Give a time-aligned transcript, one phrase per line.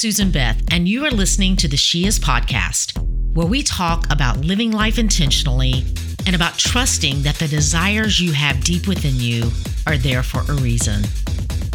[0.00, 2.96] Susan Beth, and you are listening to the She Is podcast,
[3.34, 5.84] where we talk about living life intentionally
[6.24, 9.50] and about trusting that the desires you have deep within you
[9.86, 11.02] are there for a reason.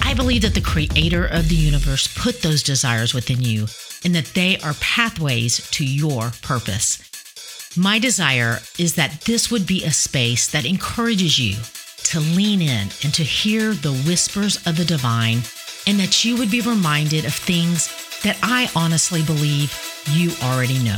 [0.01, 3.67] I believe that the creator of the universe put those desires within you
[4.03, 7.77] and that they are pathways to your purpose.
[7.77, 11.57] My desire is that this would be a space that encourages you
[12.05, 15.41] to lean in and to hear the whispers of the divine,
[15.85, 19.71] and that you would be reminded of things that I honestly believe
[20.09, 20.97] you already know.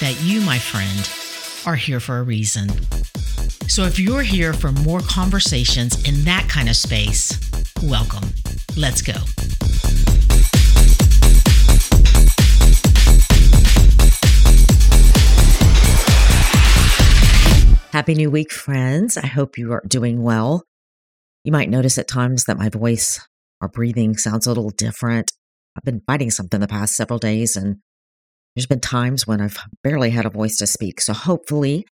[0.00, 1.06] That you, my friend,
[1.66, 2.70] are here for a reason.
[3.68, 7.38] So if you're here for more conversations in that kind of space,
[7.82, 8.26] welcome.
[8.74, 9.12] Let's go.
[17.92, 19.18] Happy New Week, friends.
[19.18, 20.64] I hope you are doing well.
[21.44, 23.20] You might notice at times that my voice
[23.60, 25.32] or breathing sounds a little different.
[25.76, 27.76] I've been fighting something the past several days, and
[28.54, 31.00] there's been times when I've barely had a voice to speak.
[31.00, 31.86] So hopefully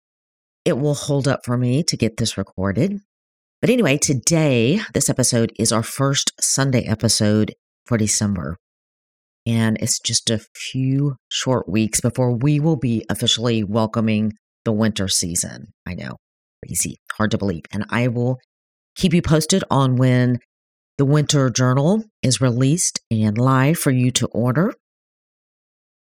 [0.65, 2.99] it will hold up for me to get this recorded.
[3.61, 7.55] But anyway, today, this episode is our first Sunday episode
[7.87, 8.57] for December.
[9.47, 14.33] And it's just a few short weeks before we will be officially welcoming
[14.65, 15.69] the winter season.
[15.87, 16.17] I know,
[16.65, 17.63] crazy, hard to believe.
[17.73, 18.39] And I will
[18.97, 20.39] keep you posted on when
[20.99, 24.75] the winter journal is released and live for you to order.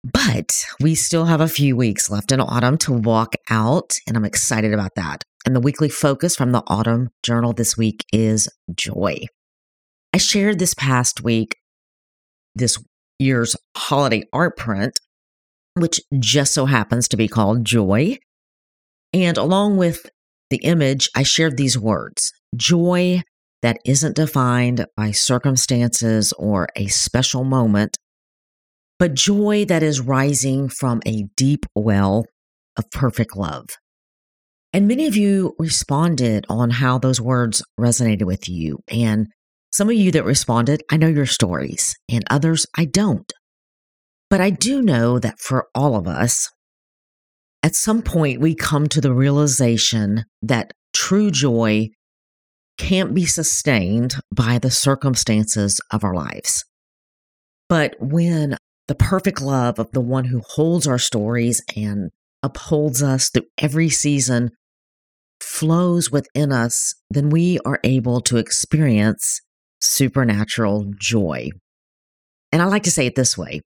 [0.04, 4.24] But we still have a few weeks left in autumn to walk out, and I'm
[4.26, 5.22] excited about that.
[5.46, 9.20] And the weekly focus from the autumn journal this week is joy.
[10.12, 11.56] I shared this past week
[12.54, 12.78] this
[13.18, 15.00] year's holiday art print,
[15.74, 18.18] which just so happens to be called Joy.
[19.12, 20.08] And along with
[20.50, 23.22] the image, I shared these words joy
[23.64, 27.96] that isn't defined by circumstances or a special moment,
[28.98, 32.26] but joy that is rising from a deep well
[32.76, 33.70] of perfect love.
[34.74, 38.80] And many of you responded on how those words resonated with you.
[38.88, 39.28] And
[39.72, 43.32] some of you that responded, I know your stories, and others I don't.
[44.28, 46.50] But I do know that for all of us,
[47.62, 51.88] at some point we come to the realization that true joy
[52.78, 56.64] can't be sustained by the circumstances of our lives.
[57.68, 58.56] But when
[58.88, 62.10] the perfect love of the one who holds our stories and
[62.42, 64.50] upholds us through every season
[65.40, 69.40] flows within us, then we are able to experience
[69.80, 71.50] supernatural joy.
[72.52, 73.62] And I like to say it this way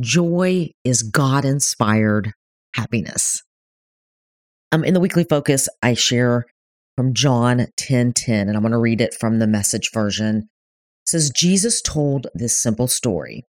[0.00, 2.32] joy is God inspired
[2.74, 3.42] happiness.
[4.70, 6.46] Um, in the weekly focus, I share
[6.96, 10.48] from John 10 10, and I'm going to read it from the message version.
[11.04, 13.44] It says, Jesus told this simple story,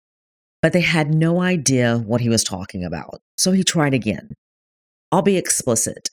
[0.61, 3.21] but they had no idea what he was talking about.
[3.37, 4.29] So he tried again.
[5.11, 6.09] I'll be explicit.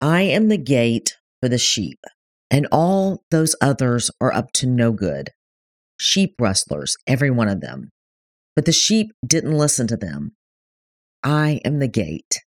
[0.00, 1.98] I am the gate for the sheep,
[2.50, 5.30] and all those others are up to no good.
[5.98, 7.90] Sheep rustlers, every one of them.
[8.54, 10.32] But the sheep didn't listen to them.
[11.22, 12.42] I am the gate.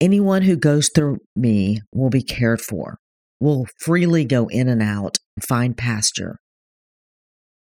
[0.00, 2.98] Anyone who goes through me will be cared for,
[3.42, 6.36] will freely go in and out and find pasture.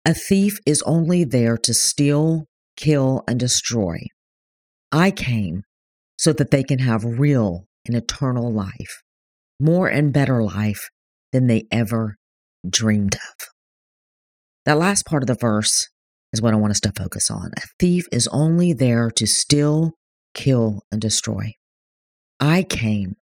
[0.06, 2.46] A thief is only there to steal,
[2.76, 3.98] kill, and destroy.
[4.90, 5.64] I came
[6.16, 9.02] so that they can have real and eternal life,
[9.60, 10.88] more and better life
[11.32, 12.16] than they ever
[12.68, 13.48] dreamed of.
[14.64, 15.86] That last part of the verse
[16.32, 17.50] is what I want us to focus on.
[17.58, 19.92] A thief is only there to steal,
[20.32, 21.52] kill, and destroy.
[22.40, 23.16] I came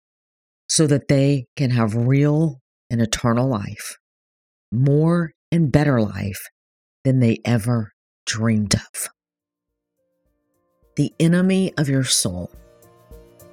[0.77, 2.61] so that they can have real
[2.91, 3.97] and eternal life,
[4.71, 6.51] more and better life
[7.03, 7.93] than they ever
[8.27, 9.09] dreamed of.
[10.97, 12.51] The enemy of your soul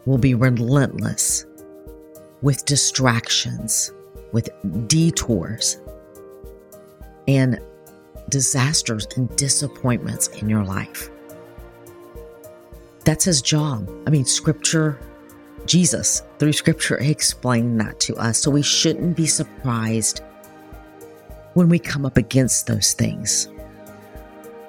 [0.05, 1.45] will be relentless
[2.41, 3.89] with distractions,
[4.33, 4.49] with
[4.89, 5.79] detours,
[7.25, 7.57] and
[8.27, 11.09] disasters and disappointments in your life.
[13.05, 13.89] That's his job.
[14.05, 14.99] I mean, scripture,
[15.65, 18.41] Jesus, through scripture, explained that to us.
[18.41, 20.21] So we shouldn't be surprised
[21.53, 23.47] when we come up against those things.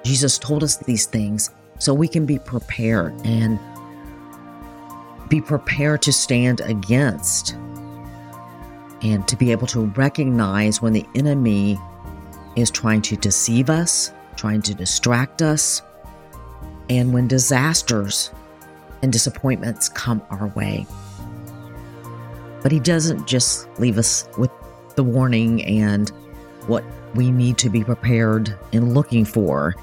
[0.03, 1.49] Jesus told us these things
[1.79, 3.59] so we can be prepared and
[5.29, 7.53] be prepared to stand against
[9.01, 11.77] and to be able to recognize when the enemy
[12.55, 15.81] is trying to deceive us, trying to distract us,
[16.89, 18.31] and when disasters
[19.05, 20.85] and disappointments come our way.
[22.63, 24.49] But He doesn't just leave us with
[24.95, 26.09] the warning and
[26.65, 29.75] what we need to be prepared and looking for.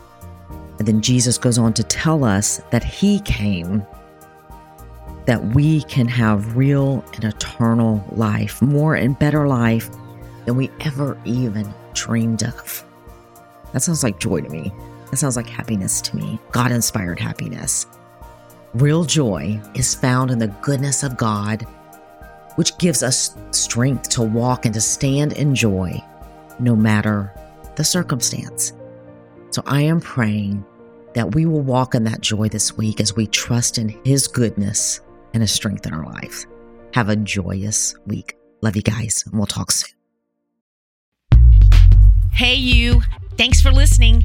[0.78, 3.86] And then Jesus goes on to tell us that he came
[5.26, 9.88] that we can have real and eternal life, more and better life
[10.46, 12.84] than we ever even dreamed of.
[13.72, 14.72] That sounds like joy to me.
[15.10, 17.86] That sounds like happiness to me, God inspired happiness.
[18.74, 21.66] Real joy is found in the goodness of God,
[22.54, 26.02] which gives us strength to walk and to stand in joy
[26.58, 27.34] no matter
[27.76, 28.72] the circumstance.
[29.50, 30.64] So I am praying
[31.12, 35.02] that we will walk in that joy this week as we trust in His goodness
[35.34, 36.46] and His strength in our life.
[36.94, 38.38] Have a joyous week.
[38.62, 39.90] Love you guys, and we'll talk soon.
[42.32, 43.02] Hey, you.
[43.36, 44.24] Thanks for listening.